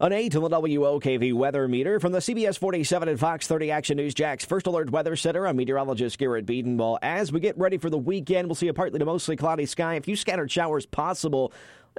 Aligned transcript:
An 0.00 0.12
8 0.12 0.30
to 0.30 0.38
the 0.38 0.48
WOKV 0.48 1.34
weather 1.34 1.66
meter 1.66 1.98
from 1.98 2.12
the 2.12 2.20
CBS 2.20 2.56
47 2.56 3.08
and 3.08 3.18
Fox 3.18 3.48
30 3.48 3.72
Action 3.72 3.96
News 3.96 4.14
Jax 4.14 4.44
First 4.44 4.68
Alert 4.68 4.90
Weather 4.90 5.16
Center. 5.16 5.44
I'm 5.44 5.56
meteorologist 5.56 6.18
Garrett 6.18 6.46
Bedenbaugh. 6.46 6.98
As 7.02 7.32
we 7.32 7.40
get 7.40 7.58
ready 7.58 7.78
for 7.78 7.90
the 7.90 7.98
weekend, 7.98 8.46
we'll 8.46 8.54
see 8.54 8.68
a 8.68 8.74
partly 8.74 9.00
to 9.00 9.04
mostly 9.04 9.34
cloudy 9.34 9.66
sky. 9.66 9.94
A 9.94 10.00
few 10.00 10.14
scattered 10.14 10.52
showers 10.52 10.86
possible 10.86 11.52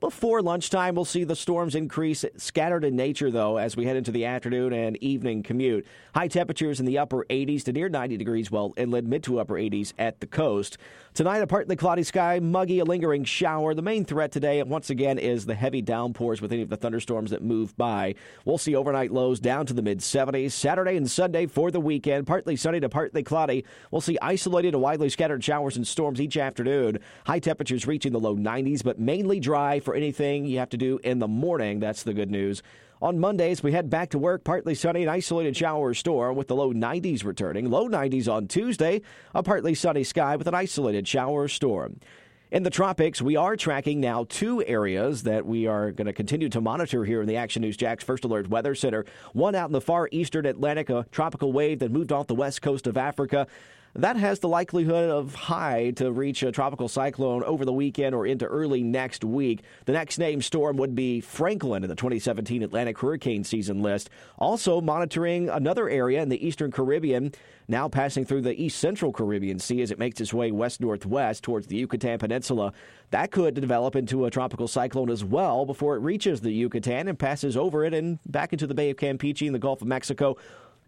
before 0.00 0.42
lunchtime, 0.42 0.94
we'll 0.94 1.04
see 1.04 1.24
the 1.24 1.36
storms 1.36 1.74
increase, 1.74 2.24
scattered 2.36 2.84
in 2.84 2.96
nature, 2.96 3.30
though, 3.30 3.58
as 3.58 3.76
we 3.76 3.84
head 3.84 3.96
into 3.96 4.12
the 4.12 4.24
afternoon 4.24 4.72
and 4.72 4.96
evening 4.98 5.42
commute. 5.42 5.86
High 6.14 6.28
temperatures 6.28 6.80
in 6.80 6.86
the 6.86 6.98
upper 6.98 7.24
80s 7.24 7.64
to 7.64 7.72
near 7.72 7.88
90 7.88 8.16
degrees, 8.16 8.50
well, 8.50 8.72
inland 8.76 9.08
mid 9.08 9.22
to 9.24 9.40
upper 9.40 9.54
80s 9.54 9.92
at 9.98 10.20
the 10.20 10.26
coast. 10.26 10.78
Tonight, 11.14 11.42
a 11.42 11.46
partly 11.46 11.76
cloudy 11.76 12.02
sky, 12.02 12.40
muggy, 12.40 12.80
a 12.80 12.84
lingering 12.84 13.22
shower. 13.22 13.72
The 13.72 13.82
main 13.82 14.04
threat 14.04 14.32
today, 14.32 14.60
once 14.64 14.90
again, 14.90 15.16
is 15.16 15.46
the 15.46 15.54
heavy 15.54 15.80
downpours 15.80 16.40
with 16.40 16.50
any 16.50 16.62
of 16.62 16.70
the 16.70 16.76
thunderstorms 16.76 17.30
that 17.30 17.40
move 17.40 17.76
by. 17.76 18.16
We'll 18.44 18.58
see 18.58 18.74
overnight 18.74 19.12
lows 19.12 19.38
down 19.38 19.66
to 19.66 19.74
the 19.74 19.82
mid 19.82 20.00
70s. 20.00 20.50
Saturday 20.50 20.96
and 20.96 21.08
Sunday 21.08 21.46
for 21.46 21.70
the 21.70 21.78
weekend, 21.78 22.26
partly 22.26 22.56
sunny 22.56 22.80
to 22.80 22.88
partly 22.88 23.22
cloudy. 23.22 23.64
We'll 23.92 24.00
see 24.00 24.18
isolated 24.20 24.72
to 24.72 24.78
widely 24.80 25.08
scattered 25.08 25.44
showers 25.44 25.76
and 25.76 25.86
storms 25.86 26.20
each 26.20 26.36
afternoon. 26.36 26.98
High 27.26 27.38
temperatures 27.38 27.86
reaching 27.86 28.10
the 28.10 28.18
low 28.18 28.34
90s, 28.34 28.82
but 28.82 28.98
mainly 28.98 29.38
dry 29.38 29.78
for 29.84 29.94
anything 29.94 30.46
you 30.46 30.58
have 30.58 30.70
to 30.70 30.76
do 30.76 30.98
in 31.04 31.18
the 31.18 31.28
morning. 31.28 31.80
That's 31.80 32.02
the 32.02 32.14
good 32.14 32.30
news. 32.30 32.62
On 33.02 33.18
Mondays, 33.18 33.62
we 33.62 33.72
head 33.72 33.90
back 33.90 34.10
to 34.10 34.18
work, 34.18 34.44
partly 34.44 34.74
sunny 34.74 35.02
and 35.02 35.10
isolated 35.10 35.56
shower 35.56 35.92
storm 35.92 36.36
with 36.36 36.48
the 36.48 36.56
low 36.56 36.72
90s 36.72 37.24
returning. 37.24 37.68
Low 37.70 37.88
90s 37.88 38.32
on 38.32 38.48
Tuesday, 38.48 39.02
a 39.34 39.42
partly 39.42 39.74
sunny 39.74 40.04
sky 40.04 40.36
with 40.36 40.48
an 40.48 40.54
isolated 40.54 41.06
shower 41.06 41.46
storm. 41.48 42.00
In 42.50 42.62
the 42.62 42.70
tropics, 42.70 43.20
we 43.20 43.34
are 43.34 43.56
tracking 43.56 44.00
now 44.00 44.26
two 44.28 44.64
areas 44.64 45.24
that 45.24 45.44
we 45.44 45.66
are 45.66 45.90
going 45.90 46.06
to 46.06 46.12
continue 46.12 46.48
to 46.50 46.60
monitor 46.60 47.04
here 47.04 47.20
in 47.20 47.26
the 47.26 47.36
Action 47.36 47.62
News 47.62 47.76
Jax 47.76 48.04
First 48.04 48.24
Alert 48.24 48.48
Weather 48.48 48.76
Center. 48.76 49.04
One 49.32 49.56
out 49.56 49.68
in 49.68 49.72
the 49.72 49.80
far 49.80 50.08
eastern 50.12 50.46
Atlantic, 50.46 50.88
a 50.88 51.04
tropical 51.10 51.52
wave 51.52 51.80
that 51.80 51.90
moved 51.90 52.12
off 52.12 52.28
the 52.28 52.34
west 52.34 52.62
coast 52.62 52.86
of 52.86 52.96
Africa. 52.96 53.48
That 53.96 54.16
has 54.16 54.40
the 54.40 54.48
likelihood 54.48 55.08
of 55.08 55.36
high 55.36 55.92
to 55.96 56.10
reach 56.10 56.42
a 56.42 56.50
tropical 56.50 56.88
cyclone 56.88 57.44
over 57.44 57.64
the 57.64 57.72
weekend 57.72 58.12
or 58.12 58.26
into 58.26 58.44
early 58.44 58.82
next 58.82 59.22
week. 59.22 59.62
The 59.84 59.92
next 59.92 60.18
named 60.18 60.42
storm 60.42 60.78
would 60.78 60.96
be 60.96 61.20
Franklin 61.20 61.84
in 61.84 61.88
the 61.88 61.94
2017 61.94 62.64
Atlantic 62.64 62.98
hurricane 62.98 63.44
season 63.44 63.82
list. 63.82 64.10
Also 64.36 64.80
monitoring 64.80 65.48
another 65.48 65.88
area 65.88 66.20
in 66.20 66.28
the 66.28 66.44
eastern 66.44 66.72
Caribbean, 66.72 67.30
now 67.68 67.88
passing 67.88 68.24
through 68.24 68.42
the 68.42 68.60
east 68.60 68.80
central 68.80 69.12
Caribbean 69.12 69.60
Sea 69.60 69.80
as 69.80 69.92
it 69.92 69.98
makes 70.00 70.20
its 70.20 70.34
way 70.34 70.50
west 70.50 70.80
northwest 70.80 71.44
towards 71.44 71.68
the 71.68 71.76
Yucatan 71.76 72.18
Peninsula. 72.18 72.72
That 73.10 73.30
could 73.30 73.54
develop 73.54 73.94
into 73.94 74.24
a 74.24 74.30
tropical 74.30 74.66
cyclone 74.66 75.08
as 75.08 75.24
well 75.24 75.66
before 75.66 75.94
it 75.94 76.00
reaches 76.00 76.40
the 76.40 76.50
Yucatan 76.50 77.06
and 77.06 77.16
passes 77.16 77.56
over 77.56 77.84
it 77.84 77.94
and 77.94 78.18
back 78.26 78.52
into 78.52 78.66
the 78.66 78.74
Bay 78.74 78.90
of 78.90 78.96
Campeche 78.96 79.46
and 79.46 79.54
the 79.54 79.60
Gulf 79.60 79.82
of 79.82 79.86
Mexico 79.86 80.36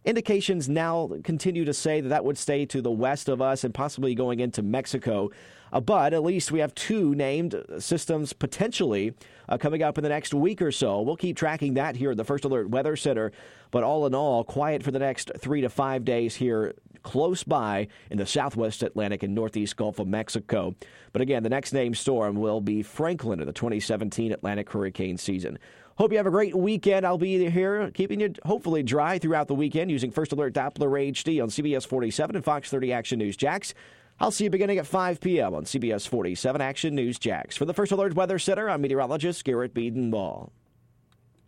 Indications 0.07 0.69
now 0.69 1.11
continue 1.25 1.65
to 1.65 1.75
say 1.75 2.01
that 2.01 2.11
that 2.11 2.25
would 2.25 2.39
stay 2.39 2.65
to 2.67 2.81
the 2.81 2.93
west 2.93 3.29
of 3.29 3.43
us 3.43 3.65
and 3.65 3.75
possibly 3.75 4.15
going 4.15 4.39
into 4.39 4.62
Mexico. 4.62 5.31
Uh, 5.72 5.81
but 5.81 6.15
at 6.15 6.22
least 6.22 6.53
we 6.53 6.61
have 6.61 6.72
two 6.77 7.12
named 7.17 7.61
systems 7.81 8.33
potentially 8.33 9.15
uh, 9.49 9.59
coming 9.59 9.83
up 9.83 9.99
in 9.99 10.05
the 10.05 10.09
next 10.09 10.33
week 10.33 10.62
or 10.62 10.71
so. 10.71 11.03
We'll 11.03 11.16
keep 11.16 11.37
tracking 11.37 11.75
that 11.75 11.97
here 11.97 12.12
at 12.12 12.16
the 12.16 12.25
First 12.25 12.45
Alert 12.45 12.71
Weather 12.71 12.95
Center. 12.95 13.33
But 13.72 13.83
all 13.83 14.06
in 14.06 14.15
all, 14.15 14.45
quiet 14.45 14.84
for 14.84 14.93
the 14.93 15.00
next 15.00 15.33
three 15.39 15.61
to 15.62 15.69
five 15.69 16.05
days 16.05 16.37
here 16.37 16.77
close 17.06 17.44
by 17.44 17.87
in 18.11 18.19
the 18.19 18.27
southwest 18.27 18.83
Atlantic 18.83 19.22
and 19.22 19.33
northeast 19.33 19.77
Gulf 19.77 20.00
of 20.00 20.09
Mexico. 20.09 20.75
But 21.12 21.22
again, 21.22 21.44
the 21.44 21.49
next 21.49 21.72
named 21.72 21.97
storm 21.97 22.34
will 22.34 22.61
be 22.61 22.83
Franklin 22.83 23.39
in 23.39 23.47
the 23.47 23.53
2017 23.53 24.33
Atlantic 24.33 24.69
hurricane 24.69 25.16
season. 25.16 25.61
Hope 25.99 26.11
you 26.11 26.16
have 26.16 26.27
a 26.27 26.33
great 26.33 26.56
weekend. 26.56 27.06
I'll 27.06 27.16
be 27.16 27.49
here 27.49 27.93
keeping 27.95 28.19
you 28.19 28.34
hopefully 28.45 28.83
dry 28.83 29.21
throughout 29.21 29.47
the 29.47 29.55
weekend 29.55 29.89
using 29.89 30.11
First 30.11 30.33
Alert 30.33 30.53
Doppler 30.53 31.12
HD 31.12 31.41
on 31.41 31.49
CBS 31.49 31.87
47 31.87 32.34
and 32.34 32.45
Fox 32.45 32.71
30 32.71 32.93
Action 32.93 33.19
News 33.21 33.37
Jax. 33.37 33.72
I'll 34.19 34.33
see 34.33 34.45
you 34.45 34.50
beginning 34.50 34.78
at 34.78 34.87
5 34.87 35.21
p.m. 35.21 35.55
on 35.55 35.65
CBS 35.65 36.09
47 36.09 36.61
Action 36.61 36.95
News 36.97 37.21
Jax. 37.21 37.56
For 37.56 37.66
the 37.66 37.75
First 37.75 37.93
Alert 37.93 38.15
Weather 38.15 38.41
Center, 38.41 38.69
I'm 38.69 38.81
meteorologist 38.81 39.45
Garrett 39.45 39.75
Bedenbaugh. 39.75 40.50